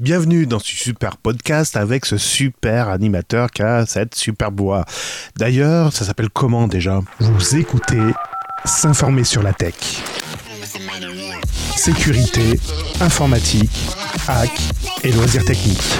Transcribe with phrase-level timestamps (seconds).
[0.00, 4.86] Bienvenue dans ce super podcast avec ce super animateur qui a cette super voix.
[5.36, 7.02] D'ailleurs, ça s'appelle comment déjà?
[7.18, 8.00] Vous écoutez
[8.64, 9.74] S'informer sur la tech.
[11.76, 12.58] Sécurité,
[13.02, 13.70] informatique,
[14.26, 14.58] hack
[15.04, 15.92] et loisirs techniques.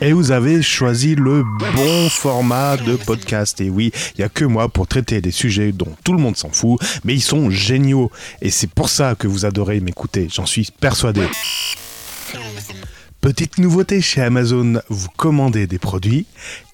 [0.00, 1.42] Et vous avez choisi le
[1.74, 3.60] bon format de podcast.
[3.60, 6.36] Et oui, il n'y a que moi pour traiter des sujets dont tout le monde
[6.36, 8.12] s'en fout, mais ils sont géniaux.
[8.42, 11.22] Et c'est pour ça que vous adorez m'écouter, j'en suis persuadé.
[13.28, 16.24] Petite nouveauté chez Amazon, vous commandez des produits,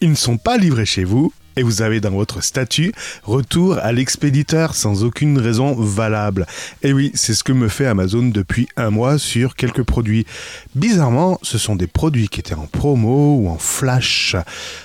[0.00, 2.92] ils ne sont pas livrés chez vous, et vous avez dans votre statut
[3.24, 6.46] retour à l'expéditeur sans aucune raison valable.
[6.84, 10.26] Et oui, c'est ce que me fait Amazon depuis un mois sur quelques produits.
[10.76, 14.36] Bizarrement, ce sont des produits qui étaient en promo ou en flash,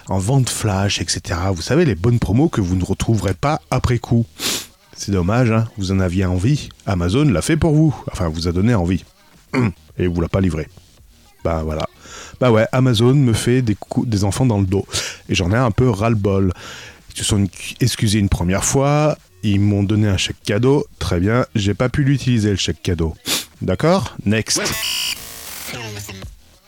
[0.08, 1.40] en vente flash, etc.
[1.54, 4.26] Vous savez, les bonnes promos que vous ne retrouverez pas après coup.
[4.98, 6.70] C'est dommage, hein vous en aviez envie.
[6.88, 7.96] Amazon l'a fait pour vous.
[8.12, 9.06] Enfin, vous a donné envie.
[10.00, 10.68] Et vous l'a pas livré.
[11.44, 11.88] Bah voilà.
[12.40, 14.86] Bah ouais, Amazon me fait des, des enfants dans le dos.
[15.30, 16.54] Et j'en ai un peu ras-le-bol.
[17.12, 17.48] Ils se sont
[17.80, 22.04] excusés une première fois, ils m'ont donné un chèque cadeau, très bien, j'ai pas pu
[22.04, 23.16] l'utiliser le chèque cadeau.
[23.62, 24.16] D'accord?
[24.26, 24.62] Next.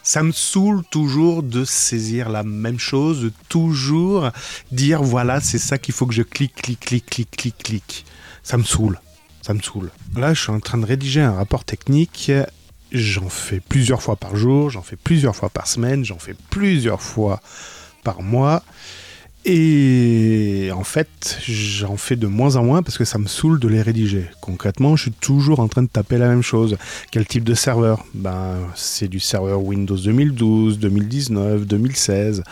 [0.03, 4.31] Ça me saoule toujours de saisir la même chose, de toujours
[4.71, 8.05] dire voilà, c'est ça qu'il faut que je clique, clique, clique, clique, clique, clique.
[8.43, 8.99] Ça me saoule.
[9.41, 9.91] Ça me saoule.
[10.15, 12.31] Là, je suis en train de rédiger un rapport technique
[12.91, 17.01] J'en fais plusieurs fois par jour, j'en fais plusieurs fois par semaine, j'en fais plusieurs
[17.01, 17.39] fois
[18.03, 18.63] par mois.
[19.43, 23.67] Et en fait, j'en fais de moins en moins parce que ça me saoule de
[23.67, 24.29] les rédiger.
[24.39, 26.77] Concrètement, je suis toujours en train de taper la même chose.
[27.11, 28.05] Quel type de serveur?
[28.13, 32.43] Ben, c'est du serveur Windows 2012, 2019, 2016.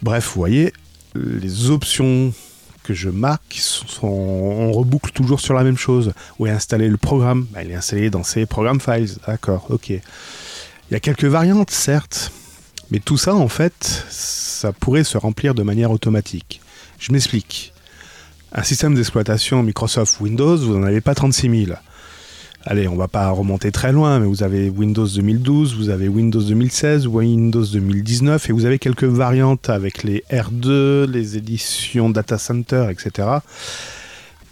[0.00, 0.72] Bref, vous voyez,
[1.14, 2.32] les options
[2.82, 3.60] que je marque,
[4.02, 6.12] on reboucle toujours sur la même chose.
[6.38, 7.46] Où est installé le programme?
[7.52, 9.16] Bah, Il est installé dans ces programmes files.
[9.26, 9.90] D'accord, ok.
[9.90, 10.00] Il
[10.90, 12.32] y a quelques variantes, certes,
[12.90, 16.60] mais tout ça, en fait, ça pourrait se remplir de manière automatique.
[16.98, 17.72] Je m'explique.
[18.52, 21.78] Un système d'exploitation Microsoft Windows, vous n'en avez pas 36 000
[22.64, 26.42] allez, on va pas remonter très loin, mais vous avez Windows 2012, vous avez Windows
[26.42, 32.88] 2016, Windows 2019, et vous avez quelques variantes avec les R2, les éditions Data Center,
[32.90, 33.28] etc.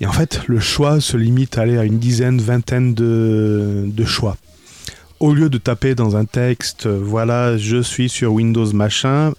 [0.01, 4.05] Et en fait, le choix se limite à aller à une dizaine, vingtaine de, de
[4.05, 4.37] choix.
[5.21, 9.33] Au lieu de taper dans un texte, voilà, je suis sur Windows machin,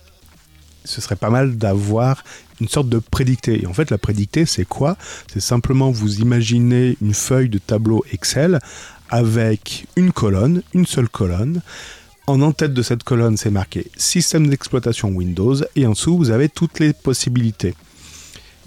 [0.89, 2.23] ce serait pas mal d'avoir
[2.59, 3.63] une sorte de prédicté.
[3.63, 4.97] Et en fait, la prédictée, c'est quoi?
[5.31, 8.59] C'est simplement vous imaginez une feuille de tableau Excel
[9.09, 11.61] avec une colonne, une seule colonne.
[12.27, 16.49] En en-tête de cette colonne, c'est marqué système d'exploitation Windows et en dessous, vous avez
[16.49, 17.73] toutes les possibilités.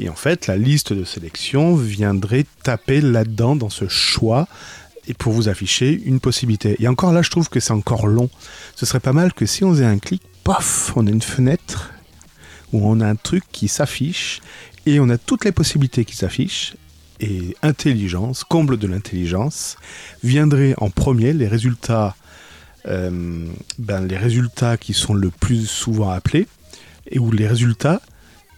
[0.00, 4.48] Et en fait, la liste de sélection viendrait taper là-dedans dans ce choix
[5.06, 6.76] et pour vous afficher une possibilité.
[6.80, 8.30] Et encore là, je trouve que c'est encore long.
[8.74, 11.92] Ce serait pas mal que si on faisait un clic, pof, on a une fenêtre
[12.72, 14.40] où on a un truc qui s'affiche
[14.86, 16.74] et on a toutes les possibilités qui s'affichent.
[17.20, 19.76] Et intelligence, comble de l'intelligence,
[20.24, 22.16] viendrait en premier les résultats,
[22.86, 23.46] euh,
[23.78, 26.48] ben, les résultats qui sont le plus souvent appelés,
[27.10, 28.00] et où les résultats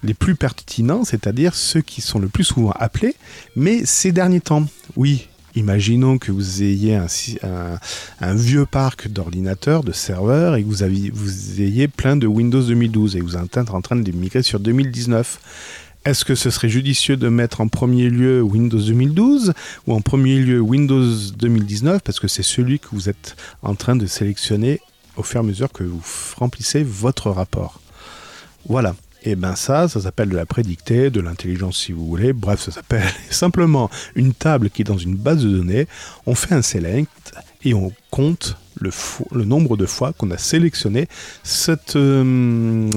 [0.02, 3.16] les plus pertinents, c'est-à-dire ceux qui sont le plus souvent appelés,
[3.56, 4.64] mais ces derniers temps.
[4.96, 11.60] Oui, Imaginons que vous ayez un, vieux parc d'ordinateurs, de serveurs, et que vous, vous
[11.60, 15.40] ayez plein de Windows 2012 et vous êtes en train de migrer sur 2019.
[16.04, 19.54] Est-ce que ce serait judicieux de mettre en premier lieu Windows 2012
[19.86, 23.96] ou en premier lieu Windows 2019 parce que c'est celui que vous êtes en train
[23.96, 24.80] de sélectionner
[25.16, 26.02] au fur et à mesure que vous
[26.36, 27.80] remplissez votre rapport?
[28.68, 28.94] Voilà.
[29.26, 32.34] Et eh bien ça, ça s'appelle de la prédictée, de l'intelligence si vous voulez.
[32.34, 35.86] Bref, ça s'appelle simplement une table qui est dans une base de données.
[36.26, 37.32] On fait un select
[37.64, 41.08] et on compte le, nombre de fois qu'on a sélectionné
[41.42, 42.90] cette, euh,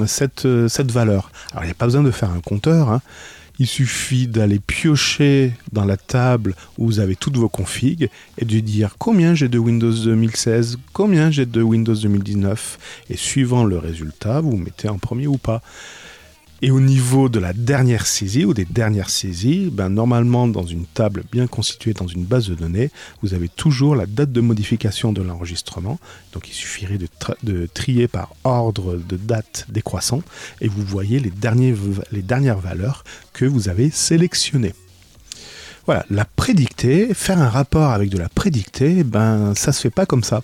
[0.44, 1.32] euh, valeur.
[1.52, 2.90] Alors il n'y a pas besoin de faire un compteur.
[2.90, 3.02] Hein.
[3.60, 8.60] Il suffit d'aller piocher dans la table où vous avez toutes vos configs et de
[8.60, 12.78] dire combien j'ai de Windows 2016, combien j'ai de Windows 2019.
[13.10, 15.62] Et suivant le résultat, vous mettez en premier ou pas.
[16.64, 20.86] Et au niveau de la dernière saisie ou des dernières saisies, ben normalement dans une
[20.86, 22.90] table bien constituée dans une base de données,
[23.22, 26.00] vous avez toujours la date de modification de l'enregistrement.
[26.34, 30.24] Donc il suffirait de, trier par ordre de date décroissant
[30.60, 31.76] et vous voyez les, derniers,
[32.12, 34.74] les dernières valeurs que vous avez sélectionnées.
[35.86, 40.06] Voilà, la prédictée, faire un rapport avec de la prédictée, ben ça se fait pas
[40.06, 40.42] comme ça.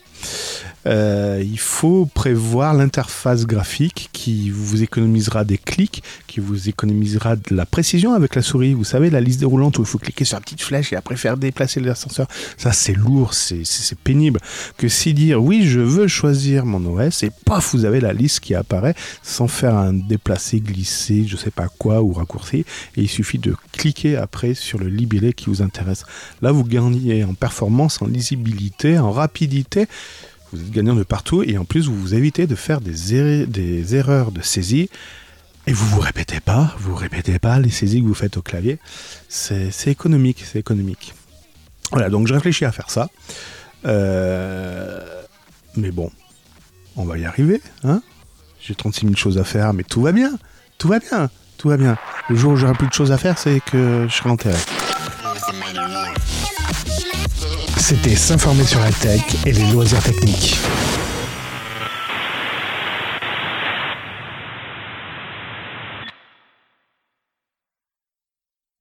[0.86, 7.56] Euh, il faut prévoir l'interface graphique qui vous économisera des clics, qui vous économisera de
[7.56, 8.74] la précision avec la souris.
[8.74, 11.16] Vous savez, la liste déroulante où il faut cliquer sur la petite flèche et après
[11.16, 12.28] faire déplacer l'ascenseur.
[12.58, 13.64] Ça, c'est lourd, c'est
[14.04, 14.40] pénible.
[14.78, 18.42] Que si dire oui, je veux choisir mon OS et paf, vous avez la liste
[18.42, 22.66] qui apparaît sans faire un déplacer, glisser, je sais pas quoi ou raccourci.
[22.98, 26.04] Et il suffit de cliquer après sur le libellé qui vous intéresse.
[26.42, 29.88] Là, vous gagnez en performance, en lisibilité, en rapidité
[30.54, 34.32] vous êtes gagnant de partout et en plus vous vous évitez de faire des, erreurs
[34.32, 34.90] de saisie
[35.66, 38.80] et vous vous répétez pas, vous répétez pas les saisies que vous faites au clavier.
[39.30, 41.14] C'est économique, c'est économique.
[41.92, 43.10] Voilà, donc je réfléchis à faire ça.
[43.86, 45.00] Euh,
[45.76, 46.12] mais bon,
[46.96, 47.62] on va y arriver.
[47.84, 48.02] Hein
[48.62, 50.38] J'ai 36 000 choses à faire, mais tout va bien.
[50.78, 51.30] Tout va bien.
[51.58, 51.98] Tout va bien.
[52.30, 54.58] Le jour où j'aurai plus de choses à faire, c'est que je serai enterré.
[57.86, 60.56] C'était s'informer sur la tech et les loisirs techniques.